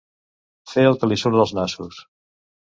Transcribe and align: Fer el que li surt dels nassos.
Fer 0.71 0.85
el 0.93 0.97
que 1.03 1.11
li 1.11 1.19
surt 1.25 1.39
dels 1.43 1.55
nassos. 1.61 2.03